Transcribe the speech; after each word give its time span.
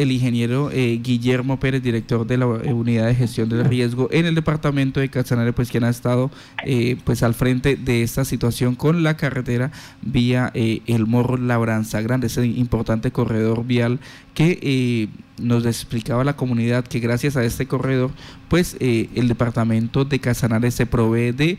el 0.00 0.12
ingeniero 0.12 0.70
eh, 0.70 1.00
Guillermo 1.02 1.58
Pérez, 1.58 1.82
director 1.82 2.24
de 2.24 2.36
la 2.36 2.44
eh, 2.44 2.72
unidad 2.72 3.08
de 3.08 3.16
gestión 3.16 3.48
del 3.48 3.64
riesgo 3.64 4.08
en 4.12 4.26
el 4.26 4.36
departamento 4.36 5.00
de 5.00 5.08
Casanare, 5.08 5.52
pues 5.52 5.72
quien 5.72 5.82
ha 5.82 5.88
estado 5.88 6.30
eh, 6.64 6.96
pues 7.02 7.24
al 7.24 7.34
frente 7.34 7.74
de 7.74 8.04
esta 8.04 8.24
situación 8.24 8.76
con 8.76 9.02
la 9.02 9.16
carretera 9.16 9.72
vía 10.00 10.52
el 10.54 11.06
Morro 11.08 11.36
Labranza 11.36 12.00
Grande, 12.00 12.28
ese 12.28 12.46
importante 12.46 13.10
corredor 13.10 13.64
vial 13.64 13.98
que 14.34 15.08
nos 15.40 15.64
explicaba 15.66 16.24
la 16.24 16.36
comunidad 16.36 16.84
que 16.86 17.00
gracias 17.00 17.36
a 17.36 17.44
este 17.44 17.66
corredor, 17.66 18.10
pues 18.48 18.76
el 18.80 19.28
departamento 19.28 20.04
de 20.04 20.18
Casanare 20.18 20.70
se 20.70 20.86
provee 20.86 21.32
de 21.32 21.58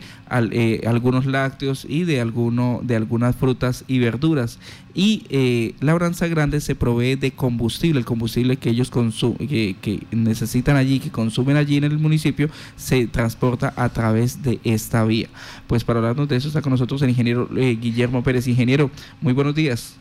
algunos 0.86 1.26
lácteos 1.26 1.86
y 1.88 2.04
de, 2.04 2.20
alguno, 2.20 2.80
de 2.82 2.96
algunas 2.96 3.36
frutas 3.36 3.84
y 3.86 3.98
verduras. 3.98 4.58
Y 4.92 5.76
Labranza 5.80 6.26
Grande 6.26 6.60
se 6.60 6.74
provee 6.74 7.14
de 7.14 7.30
combustible, 7.30 8.00
el 8.00 8.04
combustible 8.04 8.56
que 8.56 8.70
ellos 8.70 8.90
que, 8.90 9.76
que 9.80 10.06
necesitan 10.10 10.76
allí, 10.76 10.98
que 10.98 11.10
consumen 11.10 11.56
allí 11.56 11.76
en 11.76 11.84
el 11.84 11.98
municipio, 11.98 12.50
se 12.76 13.06
transporta 13.06 13.72
a 13.76 13.88
través 13.88 14.42
de 14.42 14.60
esta 14.64 15.04
vía. 15.04 15.28
Pues 15.66 15.84
para 15.84 15.98
hablarnos 16.00 16.28
de 16.28 16.36
eso 16.36 16.48
está 16.48 16.62
con 16.62 16.72
nosotros 16.72 17.02
el 17.02 17.10
ingeniero 17.10 17.48
eh, 17.56 17.78
Guillermo 17.80 18.22
Pérez. 18.22 18.46
Ingeniero, 18.48 18.90
muy 19.20 19.32
buenos 19.32 19.54
días. 19.54 19.96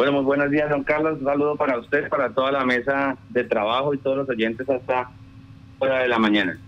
Bueno, 0.00 0.14
muy 0.14 0.24
buenos 0.24 0.50
días, 0.50 0.70
don 0.70 0.82
Carlos. 0.82 1.18
Un 1.18 1.26
saludo 1.26 1.56
para 1.56 1.78
usted, 1.78 2.08
para 2.08 2.30
toda 2.30 2.50
la 2.50 2.64
mesa 2.64 3.18
de 3.28 3.44
trabajo 3.44 3.92
y 3.92 3.98
todos 3.98 4.16
los 4.16 4.28
oyentes 4.30 4.66
hasta 4.66 5.10
fuera 5.78 5.98
de 5.98 6.08
la 6.08 6.18
mañana. 6.18 6.58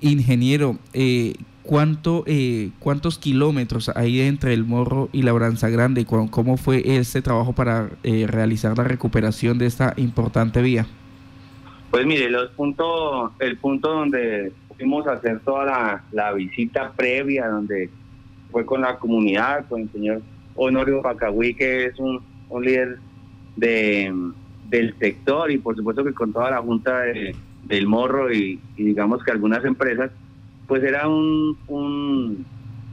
Ingeniero, 0.00 0.78
eh, 0.92 1.34
¿Cuánto, 1.64 2.22
eh, 2.28 2.70
¿Cuántos 2.78 3.18
kilómetros 3.18 3.88
hay 3.96 4.20
entre 4.20 4.54
el 4.54 4.64
Morro 4.64 5.08
y 5.10 5.22
la 5.22 5.32
Branza 5.32 5.70
Grande? 5.70 6.06
¿Cómo 6.06 6.56
fue 6.56 6.82
este 6.84 7.20
trabajo 7.20 7.52
para 7.52 7.90
eh, 8.04 8.28
realizar 8.28 8.78
la 8.78 8.84
recuperación 8.84 9.58
de 9.58 9.66
esta 9.66 9.94
importante 9.96 10.62
vía? 10.62 10.86
Pues 11.90 12.06
mire, 12.06 12.30
los 12.30 12.50
puntos, 12.50 13.32
el 13.40 13.56
punto 13.56 13.92
donde 13.92 14.52
fuimos 14.76 15.04
a 15.08 15.14
hacer 15.14 15.40
toda 15.40 16.04
la, 16.12 16.32
visita 16.32 16.92
previa, 16.92 17.48
donde 17.48 17.90
fue 18.52 18.64
con 18.64 18.82
la 18.82 18.98
comunidad, 18.98 19.66
con 19.68 19.80
el 19.80 19.90
señor 19.90 20.22
Honorio 20.54 21.02
Pacahuí, 21.02 21.54
que 21.54 21.86
es 21.86 21.98
un, 21.98 22.37
líder 22.60 22.98
de, 23.56 24.12
del 24.68 24.94
sector, 24.98 25.50
y 25.50 25.58
por 25.58 25.76
supuesto 25.76 26.04
que 26.04 26.12
con 26.12 26.32
toda 26.32 26.50
la 26.50 26.62
junta 26.62 27.02
del 27.64 27.86
Morro 27.86 28.32
y 28.32 28.60
digamos 28.76 29.22
que 29.22 29.30
algunas 29.30 29.64
empresas, 29.64 30.10
pues 30.66 30.82
era 30.82 31.08
un, 31.08 31.56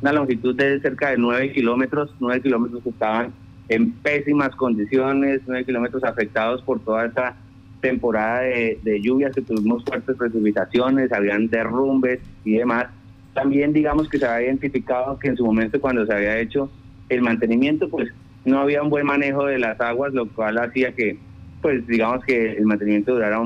una 0.01 0.13
longitud 0.13 0.55
de 0.55 0.79
cerca 0.79 1.09
de 1.09 1.17
9 1.17 1.51
kilómetros, 1.53 2.13
9 2.19 2.41
kilómetros 2.41 2.83
que 2.83 2.89
estaban 2.89 3.33
en 3.69 3.91
pésimas 3.91 4.55
condiciones, 4.55 5.41
9 5.47 5.65
kilómetros 5.65 6.03
afectados 6.03 6.61
por 6.61 6.79
toda 6.79 7.05
esta 7.05 7.35
temporada 7.81 8.41
de, 8.41 9.01
lluvias 9.01 9.33
que 9.33 9.41
tuvimos 9.41 9.83
fuertes 9.83 10.15
precipitaciones, 10.15 11.11
habían 11.11 11.47
derrumbes 11.49 12.19
y 12.43 12.53
demás. 12.53 12.87
También 13.33 13.73
digamos 13.73 14.09
que 14.09 14.17
se 14.17 14.25
había 14.25 14.47
identificado 14.47 15.19
que 15.19 15.27
en 15.27 15.37
su 15.37 15.45
momento 15.45 15.79
cuando 15.79 16.05
se 16.05 16.13
había 16.13 16.39
hecho 16.39 16.69
el 17.09 17.21
mantenimiento, 17.21 17.89
pues 17.89 18.09
no 18.45 18.59
había 18.59 18.81
un 18.81 18.89
buen 18.89 19.05
manejo 19.05 19.45
de 19.45 19.59
las 19.59 19.79
aguas, 19.81 20.13
lo 20.13 20.27
cual 20.27 20.57
hacía 20.57 20.93
que, 20.93 21.17
pues 21.61 21.85
digamos 21.87 22.23
que 22.23 22.53
el 22.53 22.65
mantenimiento 22.65 23.13
durara 23.13 23.41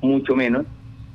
mucho 0.00 0.36
menos 0.36 0.64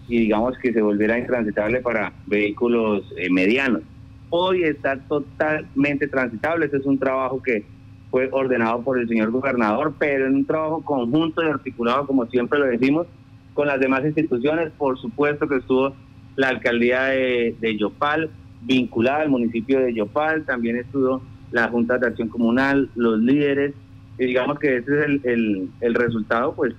y 0.08 0.20
digamos 0.20 0.58
que 0.58 0.74
se 0.74 0.82
volviera 0.82 1.18
intransitable 1.18 1.82
para 1.82 2.12
vehículos 2.26 3.04
eh, 3.18 3.30
medianos. 3.30 3.82
Hoy 4.30 4.64
está 4.64 4.98
totalmente 4.98 6.08
transitable, 6.08 6.66
este 6.66 6.78
es 6.78 6.86
un 6.86 7.00
trabajo 7.00 7.42
que 7.42 7.64
fue 8.12 8.28
ordenado 8.32 8.82
por 8.82 9.00
el 9.00 9.08
señor 9.08 9.32
gobernador, 9.32 9.94
pero 9.98 10.28
en 10.28 10.36
un 10.36 10.46
trabajo 10.46 10.82
conjunto 10.82 11.44
y 11.44 11.48
articulado, 11.48 12.08
como 12.08 12.26
siempre 12.26 12.60
lo 12.60 12.66
decimos, 12.66 13.08
con 13.54 13.68
las 13.68 13.80
demás 13.80 14.04
instituciones. 14.04 14.72
Por 14.78 15.00
supuesto 15.00 15.48
que 15.48 15.58
estuvo 15.58 15.94
la 16.36 16.50
alcaldía 16.50 17.04
de, 17.06 17.78
Yopal, 17.78 18.30
vinculada 18.62 19.22
al 19.22 19.30
municipio 19.30 19.80
de 19.80 19.94
Yopal, 19.94 20.46
también 20.46 20.78
estuvo 20.78 21.22
la 21.52 21.68
Junta 21.68 21.98
de 21.98 22.08
Acción 22.08 22.30
Comunal, 22.30 22.90
los 22.96 23.20
líderes, 23.20 23.74
y 24.18 24.26
digamos 24.26 24.60
que 24.60 24.78
ese 24.78 25.00
es 25.00 25.06
el, 25.06 25.22
el, 25.24 25.70
el 25.82 25.94
resultado, 25.96 26.54
pues 26.54 26.74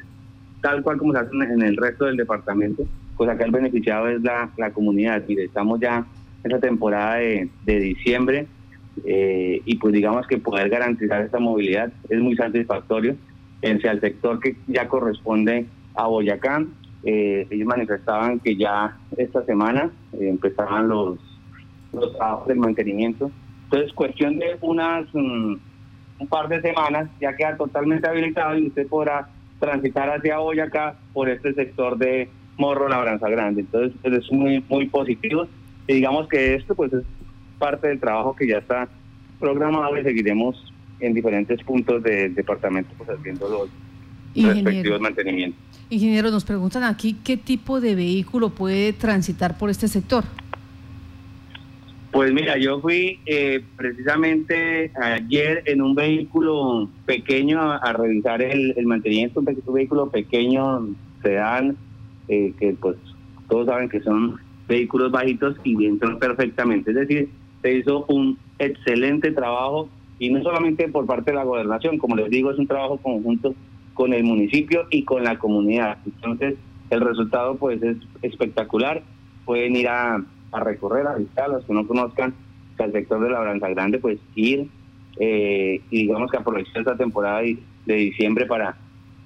tal 0.61 0.83
cual 0.83 0.99
como 0.99 1.13
se 1.13 1.21
hace 1.21 1.31
en 1.33 1.63
el 1.63 1.77
resto 1.77 2.05
del 2.05 2.17
departamento 2.17 2.87
pues 3.21 3.29
acá 3.29 3.45
el 3.45 3.51
beneficiado 3.51 4.09
es 4.09 4.23
la, 4.23 4.49
la 4.57 4.71
comunidad. 4.71 5.23
y 5.29 5.39
estamos 5.39 5.79
ya 5.79 6.07
en 6.43 6.53
la 6.53 6.59
temporada 6.59 7.17
de, 7.17 7.51
diciembre 7.67 8.47
eh, 9.05 9.61
y 9.63 9.77
pues 9.77 9.93
digamos 9.93 10.27
que 10.27 10.39
poder 10.39 10.71
garantizar 10.71 11.21
esta 11.21 11.39
movilidad 11.39 11.93
es 12.09 12.19
muy 12.19 12.35
satisfactorio. 12.35 13.17
En 13.61 13.87
al 13.87 14.01
sector 14.01 14.41
que 14.41 14.57
ya 14.69 14.89
corresponde 14.89 15.67
a 15.95 16.07
Boyacá, 16.07 16.65
eh, 17.05 17.47
ellos 17.51 17.67
manifestaban 17.67 18.41
que 18.41 18.57
ya 18.57 18.97
esta 19.19 19.45
semana 19.45 19.91
eh, 20.15 20.31
empezaban 20.31 20.89
los, 20.89 21.19
los 21.93 22.17
trabajos 22.17 22.49
del 22.49 22.57
mantenimiento. 22.57 23.31
Entonces, 23.71 23.93
cuestión 23.93 24.37
de 24.39 24.57
unas 24.63 25.07
mm, 25.15 25.55
un 26.19 26.27
par 26.27 26.49
de 26.49 26.61
semanas 26.61 27.09
ya 27.21 27.37
queda 27.37 27.57
totalmente 27.57 28.09
habilitado 28.09 28.59
y 28.59 28.67
usted 28.67 28.89
podrá 28.89 29.29
transitar 29.61 30.11
hacia 30.11 30.39
Boyacá 30.39 30.97
por 31.13 31.29
este 31.29 31.55
sector 31.55 31.97
de 31.97 32.29
Morro 32.57 32.89
Labranza 32.89 33.29
Grande. 33.29 33.61
Entonces, 33.61 33.97
pues, 34.03 34.15
es 34.15 34.33
muy, 34.33 34.65
muy 34.69 34.89
positivo. 34.89 35.47
Y 35.87 35.95
digamos 35.95 36.29
que 36.29 36.55
esto 36.55 36.75
pues 36.75 36.93
es 36.93 37.05
parte 37.61 37.89
del 37.89 38.01
trabajo 38.01 38.35
que 38.35 38.49
ya 38.49 38.59
está 38.59 38.89
programado 39.39 39.97
y 39.97 40.03
seguiremos 40.03 40.73
en 40.99 41.15
diferentes 41.15 41.63
puntos 41.63 42.03
del 42.03 42.35
departamento 42.35 42.91
pues 42.99 43.09
haciendo 43.09 43.49
los 43.49 43.69
respectivos 44.35 45.01
mantenimientos. 45.01 45.61
Ingeniero, 45.89 46.31
nos 46.31 46.45
preguntan 46.45 46.85
aquí 46.85 47.17
qué 47.25 47.37
tipo 47.37 47.81
de 47.81 47.95
vehículo 47.95 48.51
puede 48.51 48.93
transitar 48.93 49.59
por 49.59 49.71
este 49.71 49.89
sector. 49.89 50.25
Pues 52.21 52.35
mira, 52.35 52.59
yo 52.59 52.83
fui 52.83 53.19
eh, 53.25 53.65
precisamente 53.79 54.93
ayer 55.01 55.63
en 55.65 55.81
un 55.81 55.95
vehículo 55.95 56.91
pequeño 57.07 57.59
a, 57.63 57.95
revisar 57.95 58.43
el, 58.43 58.75
mantenimiento, 58.85 59.41
un, 59.41 59.47
vehículo 59.73 60.11
pequeño, 60.11 60.87
sedán, 61.23 61.79
eh, 62.29 62.53
que 62.59 62.77
pues 62.79 62.99
todos 63.49 63.69
saben 63.69 63.89
que 63.89 64.03
son 64.03 64.37
vehículos 64.69 65.11
bajitos 65.11 65.57
y 65.65 65.87
entran 65.87 66.19
perfectamente. 66.19 66.91
Es 66.91 66.97
decir, 66.99 67.31
se 67.63 67.79
hizo 67.79 68.05
un 68.09 68.37
excelente 68.59 69.33
trabajo 69.33 69.89
y 70.19 70.29
no 70.29 70.43
solamente 70.43 70.89
por 70.89 71.07
parte 71.07 71.31
de 71.31 71.39
la 71.39 71.45
gobernación, 71.45 71.97
como 71.97 72.17
les 72.17 72.29
digo, 72.29 72.51
es 72.51 72.59
un 72.59 72.67
trabajo 72.67 72.99
conjunto 72.99 73.55
con 73.95 74.13
el 74.13 74.25
municipio 74.25 74.83
y 74.91 75.05
con 75.05 75.25
la 75.25 75.39
comunidad. 75.39 75.97
Entonces, 76.05 76.57
el 76.91 77.01
resultado 77.01 77.55
pues 77.55 77.83
es 77.83 77.97
espectacular. 78.21 79.03
Pueden 79.47 79.75
ir 79.75 79.89
a, 79.89 80.23
recorrer, 80.59 81.07
a 81.07 81.15
visitar, 81.15 81.49
los 81.49 81.65
que 81.65 81.73
no 81.73 81.87
conozcan 81.87 82.35
el 82.79 82.93
sector 82.93 83.23
de 83.23 83.31
la 83.31 83.41
Branza 83.41 83.69
Grande, 83.69 83.99
pues 83.99 84.19
ir 84.35 84.69
eh, 85.19 85.81
y 85.91 86.03
digamos 86.03 86.31
que 86.31 86.39
aprovechar 86.39 86.79
esta 86.79 86.97
temporada 86.97 87.41
de 87.41 87.95
diciembre 87.95 88.47
para 88.47 88.77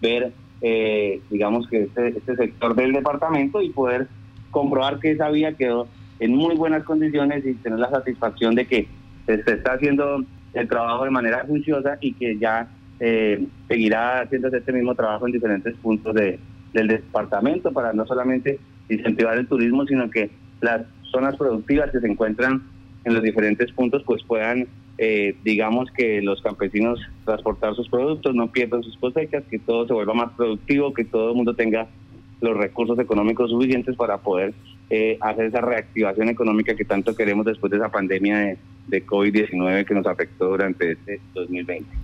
ver 0.03 0.33
eh, 0.61 1.21
digamos 1.31 1.69
que 1.69 1.83
este, 1.83 2.09
este 2.09 2.37
sector 2.37 2.75
del 2.75 2.95
departamento 2.95 3.61
y 3.61 3.69
poder 3.69 4.09
comprobar 4.51 4.99
que 4.99 5.11
esa 5.11 5.29
vía 5.29 5.53
quedó 5.53 5.89
en 6.21 6.34
muy 6.34 6.55
buenas 6.57 6.84
condiciones 6.84 7.45
y 7.45 7.53
tener 7.55 7.79
la 7.79 7.91
satisfacción 7.91 8.55
de 8.55 8.67
que 8.67 8.89
se, 9.27 9.34
está 9.34 9.75
haciendo 9.75 10.25
el 10.55 10.69
trabajo 10.69 11.05
de 11.05 11.11
manera 11.11 11.45
juiciosa 11.47 11.99
y 12.01 12.15
que 12.15 12.39
ya 12.39 12.69
eh, 12.99 13.47
seguirá 13.69 14.23
haciéndose 14.23 14.59
este 14.59 14.73
mismo 14.73 14.95
trabajo 14.95 15.27
en 15.27 15.33
diferentes 15.33 15.75
puntos 15.77 16.15
de, 16.15 16.39
del 16.73 16.89
departamento 16.89 17.71
para 17.71 17.93
no 17.93 18.07
solamente 18.07 18.59
incentivar 18.89 19.37
el 19.37 19.47
turismo, 19.47 19.84
sino 19.84 20.09
que 20.09 20.31
las 20.63 20.83
zonas 21.10 21.37
productivas 21.37 21.91
que 21.91 22.00
se 22.00 22.06
encuentran 22.06 22.62
en 23.04 23.15
los 23.15 23.22
diferentes 23.22 23.70
puntos 23.72 24.03
pues 24.04 24.22
puedan 24.25 24.66
eh, 24.97 25.34
digamos 25.42 25.91
que 25.91 26.22
los 26.22 26.41
campesinos 26.41 27.00
transportar 27.25 27.75
sus 27.75 27.88
productos, 27.88 28.34
no 28.34 28.53
pierdan 28.53 28.82
sus 28.84 28.97
cosechas, 28.98 29.42
que 29.50 29.59
todo 29.59 29.87
se 29.87 29.92
vuelva 29.92 30.15
más 30.15 30.32
productivo, 30.34 30.94
que 30.94 31.04
todo 31.04 31.31
el 31.31 31.37
mundo 31.37 31.54
tenga 31.54 31.89
los 32.41 32.56
recursos 32.56 32.98
económicos 32.98 33.51
suficientes 33.51 33.97
para 33.97 34.18
poder 34.18 34.54
eh, 34.91 35.18
hacer 35.21 35.47
esa 35.47 35.60
reactivación 35.60 36.28
económica 36.28 36.77
que 36.77 36.84
tanto 36.84 37.16
queremos 37.16 37.45
después 37.45 37.71
de 37.71 37.78
esa 37.78 37.91
pandemia 37.91 38.39
de, 38.39 38.59
de 38.86 39.07
COVID-19 39.07 39.84
que 39.84 39.95
nos 39.95 40.07
afectó 40.07 40.50
durante 40.50 40.92
este 40.92 41.21
2020. 41.34 42.03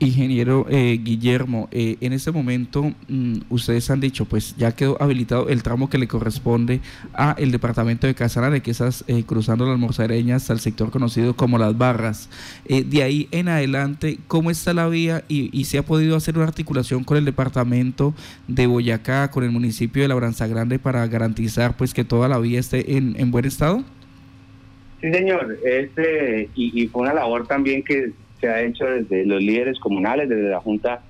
Ingeniero 0.00 0.66
eh, 0.70 1.00
Guillermo, 1.02 1.68
eh, 1.72 1.96
en 2.00 2.12
este 2.12 2.30
momento 2.30 2.92
mm, 3.08 3.38
ustedes 3.48 3.90
han 3.90 4.00
dicho, 4.00 4.26
pues 4.26 4.54
ya 4.56 4.72
quedó 4.72 5.00
habilitado 5.02 5.48
el 5.48 5.62
tramo 5.62 5.90
que 5.90 5.98
le 5.98 6.06
corresponde 6.06 6.80
a 7.14 7.34
el 7.38 7.50
departamento 7.50 8.06
de 8.06 8.14
Casanare, 8.14 8.62
que 8.62 8.70
estás 8.70 9.04
eh, 9.08 9.24
cruzando 9.24 9.66
las 9.66 9.78
Morzareñas 9.78 10.50
al 10.50 10.60
sector 10.60 10.90
conocido 10.90 11.34
como 11.34 11.58
Las 11.58 11.76
Barras. 11.76 12.28
de 12.68 13.02
ahí 13.02 13.28
en 13.32 13.48
adelante, 13.48 14.18
¿cómo 14.28 14.50
está 14.50 14.72
la 14.72 14.88
vía 14.88 15.24
y, 15.28 15.50
y, 15.58 15.64
se 15.64 15.78
ha 15.78 15.82
podido 15.82 16.16
hacer 16.16 16.36
una 16.36 16.46
articulación 16.46 17.02
con 17.02 17.16
el 17.16 17.24
departamento 17.24 18.14
de 18.46 18.66
Boyacá, 18.66 19.30
con 19.30 19.42
el 19.42 19.50
municipio 19.50 20.02
de 20.02 20.08
Labranza 20.08 20.46
Grande 20.46 20.78
para 20.78 21.06
garantizar 21.08 21.76
pues 21.76 21.92
que 21.92 22.04
toda 22.04 22.28
la 22.28 22.38
vía 22.38 22.60
esté 22.60 22.96
en, 22.96 23.18
en 23.18 23.30
buen 23.30 23.44
estado? 23.44 23.82
Sí, 25.00 25.12
señor. 25.12 25.58
Este, 25.64 26.48
y 26.54 26.86
fue 26.88 27.02
una 27.02 27.14
labor 27.14 27.46
también 27.46 27.82
que 27.82 28.12
se 28.40 28.48
ha 28.48 28.62
hecho 28.62 28.84
desde 28.84 29.24
los 29.24 29.42
líderes 29.42 29.78
comunales, 29.80 30.28
desde 30.28 30.48
la 30.48 30.60
Junta 30.60 31.02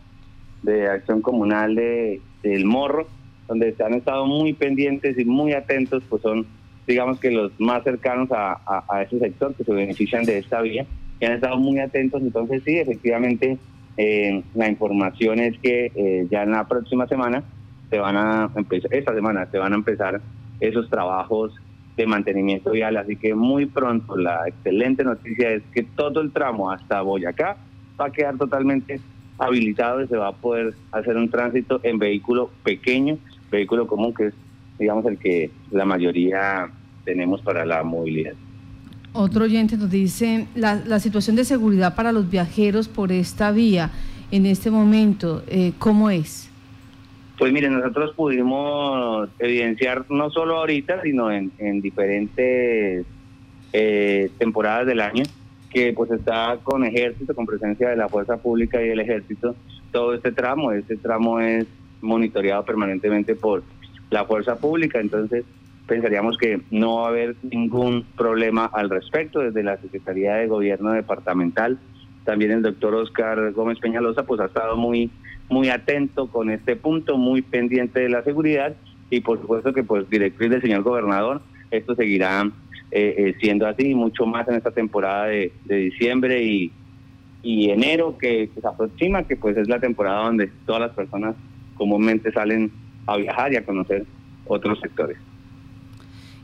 de 0.62 0.88
acción 0.88 1.22
comunal 1.22 1.74
de, 1.74 2.20
del 2.42 2.64
Morro, 2.64 3.06
donde 3.46 3.74
se 3.74 3.82
han 3.82 3.94
estado 3.94 4.26
muy 4.26 4.52
pendientes 4.52 5.18
y 5.18 5.24
muy 5.24 5.52
atentos, 5.52 6.02
pues 6.08 6.22
son, 6.22 6.46
digamos 6.86 7.18
que 7.20 7.30
los 7.30 7.52
más 7.58 7.84
cercanos 7.84 8.30
a, 8.32 8.60
a, 8.88 9.02
ese 9.02 9.18
sector 9.18 9.54
que 9.54 9.64
se 9.64 9.72
benefician 9.72 10.24
de 10.24 10.38
esta 10.38 10.60
vía, 10.60 10.86
y 11.20 11.24
han 11.24 11.32
estado 11.32 11.56
muy 11.56 11.78
atentos, 11.78 12.22
entonces 12.22 12.62
sí, 12.64 12.78
efectivamente, 12.78 13.58
eh, 13.96 14.42
la 14.54 14.68
información 14.68 15.40
es 15.40 15.58
que 15.58 15.90
eh, 15.94 16.26
ya 16.30 16.42
en 16.42 16.52
la 16.52 16.68
próxima 16.68 17.06
semana 17.08 17.42
se 17.90 17.98
van 17.98 18.16
a 18.16 18.50
empezar, 18.54 18.94
esta 18.94 19.14
semana 19.14 19.46
se 19.50 19.58
van 19.58 19.72
a 19.72 19.76
empezar 19.76 20.20
esos 20.60 20.88
trabajos 20.90 21.52
de 21.98 22.06
mantenimiento 22.06 22.70
vial, 22.70 22.96
así 22.96 23.16
que 23.16 23.34
muy 23.34 23.66
pronto 23.66 24.16
la 24.16 24.46
excelente 24.46 25.02
noticia 25.02 25.50
es 25.50 25.62
que 25.74 25.82
todo 25.82 26.20
el 26.20 26.30
tramo 26.30 26.70
hasta 26.70 27.02
Boyacá 27.02 27.56
va 28.00 28.06
a 28.06 28.10
quedar 28.12 28.38
totalmente 28.38 29.00
habilitado 29.36 30.02
y 30.02 30.06
se 30.06 30.16
va 30.16 30.28
a 30.28 30.32
poder 30.32 30.74
hacer 30.92 31.16
un 31.16 31.28
tránsito 31.28 31.80
en 31.82 31.98
vehículo 31.98 32.50
pequeño, 32.62 33.18
vehículo 33.50 33.86
común, 33.86 34.14
que 34.14 34.26
es, 34.26 34.34
digamos, 34.78 35.04
el 35.06 35.18
que 35.18 35.50
la 35.72 35.84
mayoría 35.84 36.70
tenemos 37.04 37.42
para 37.42 37.64
la 37.64 37.82
movilidad. 37.82 38.34
Otro 39.12 39.44
oyente 39.44 39.76
nos 39.76 39.90
dice, 39.90 40.46
la, 40.54 41.00
situación 41.00 41.34
de 41.34 41.44
seguridad 41.44 41.96
para 41.96 42.12
los 42.12 42.30
viajeros 42.30 42.86
por 42.88 43.10
esta 43.10 43.50
vía 43.50 43.90
en 44.30 44.46
este 44.46 44.70
momento, 44.70 45.42
eh, 45.48 45.72
¿cómo 45.78 46.10
es? 46.10 46.48
Pues 47.38 47.52
miren, 47.52 47.74
nosotros 47.74 48.14
pudimos 48.14 49.28
evidenciar 49.38 50.04
no 50.10 50.28
solo 50.30 50.58
ahorita, 50.58 51.02
sino 51.02 51.30
en, 51.30 51.52
en 51.58 51.80
diferentes 51.80 53.06
eh, 53.72 54.30
temporadas 54.38 54.86
del 54.86 55.00
año, 55.00 55.22
que 55.70 55.92
pues 55.92 56.10
está 56.10 56.58
con 56.64 56.84
ejército, 56.84 57.34
con 57.34 57.46
presencia 57.46 57.90
de 57.90 57.96
la 57.96 58.08
fuerza 58.08 58.38
pública 58.38 58.82
y 58.82 58.88
del 58.88 59.00
ejército, 59.00 59.54
todo 59.92 60.14
este 60.14 60.32
tramo, 60.32 60.72
este 60.72 60.96
tramo 60.96 61.40
es 61.40 61.66
monitoreado 62.00 62.64
permanentemente 62.64 63.36
por 63.36 63.62
la 64.10 64.24
fuerza 64.24 64.56
pública, 64.56 64.98
entonces 64.98 65.44
pensaríamos 65.86 66.36
que 66.38 66.60
no 66.70 66.96
va 66.96 67.06
a 67.06 67.08
haber 67.08 67.36
ningún 67.42 68.04
problema 68.16 68.66
al 68.66 68.90
respecto 68.90 69.40
desde 69.40 69.62
la 69.62 69.76
Secretaría 69.78 70.34
de 70.34 70.46
Gobierno 70.46 70.92
Departamental. 70.92 71.78
También 72.28 72.50
el 72.50 72.60
doctor 72.60 72.94
Oscar 72.94 73.52
Gómez 73.52 73.78
Peñalosa 73.78 74.22
pues 74.22 74.38
ha 74.38 74.44
estado 74.44 74.76
muy 74.76 75.10
muy 75.48 75.70
atento 75.70 76.26
con 76.26 76.50
este 76.50 76.76
punto, 76.76 77.16
muy 77.16 77.40
pendiente 77.40 78.00
de 78.00 78.10
la 78.10 78.22
seguridad 78.22 78.76
y 79.08 79.22
por 79.22 79.40
supuesto 79.40 79.72
que 79.72 79.82
pues 79.82 80.10
directriz 80.10 80.50
del 80.50 80.60
señor 80.60 80.82
gobernador, 80.82 81.40
esto 81.70 81.94
seguirá 81.94 82.42
eh, 82.90 83.14
eh, 83.16 83.34
siendo 83.40 83.66
así, 83.66 83.94
mucho 83.94 84.26
más 84.26 84.46
en 84.46 84.56
esta 84.56 84.70
temporada 84.72 85.24
de, 85.28 85.50
diciembre 85.64 86.42
y, 86.42 86.70
y 87.42 87.70
enero 87.70 88.18
que, 88.18 88.50
se 88.54 88.68
aproxima, 88.68 89.22
que 89.22 89.36
pues 89.36 89.56
es 89.56 89.66
la 89.66 89.80
temporada 89.80 90.24
donde 90.24 90.50
todas 90.66 90.82
las 90.82 90.90
personas 90.90 91.34
comúnmente 91.76 92.30
salen 92.30 92.70
a 93.06 93.16
viajar 93.16 93.54
y 93.54 93.56
a 93.56 93.64
conocer 93.64 94.04
otros 94.46 94.78
sectores. 94.80 95.16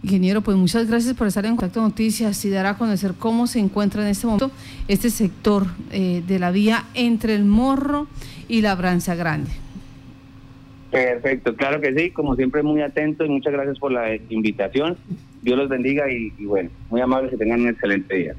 Ingeniero, 0.05 0.43
pues 0.43 0.59
muchas 0.59 0.87
gracias 0.87 1.15
por 1.15 1.27
estar 1.27 1.47
en 1.47 1.57
Contacto 1.57 1.81
Noticias 1.81 2.45
y 2.45 2.51
dar 2.51 2.67
a 2.67 2.77
conocer 2.77 3.15
cómo 3.19 3.47
se 3.47 3.59
encuentra 3.59 4.03
en 4.03 4.09
este 4.09 4.27
momento 4.27 4.51
este 4.87 5.09
sector 5.09 5.67
eh, 5.93 6.23
de 6.29 6.39
la 6.39 6.51
vía 6.51 6.85
entre 6.93 7.35
el 7.35 7.47
Morro 7.47 8.07
y 8.47 8.61
la 8.61 8.75
Branza 8.75 9.15
Grande. 9.15 9.51
Perfecto, 10.91 11.57
claro 11.57 11.81
que 11.81 11.95
sí, 11.95 12.11
como 12.11 12.37
siempre 12.37 12.63
muy 12.63 12.83
atento 12.83 13.25
y 13.25 13.31
muchas 13.31 13.55
gracias 13.55 13.79
por 13.79 13.93
la 13.93 14.15
invitación. 14.29 14.99
Dios 15.41 15.57
los 15.57 15.71
bendiga 15.71 16.13
y, 16.13 16.35
y 16.39 16.45
bueno, 16.45 16.69
muy 16.91 17.01
amables 17.01 17.31
que 17.31 17.39
tengan 17.39 17.63
un 17.63 17.69
excelente 17.69 18.15
día. 18.15 18.35